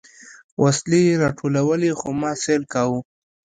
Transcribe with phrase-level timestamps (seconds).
[0.61, 2.99] وسلې يې راټولولې خو ما سيل کاوه.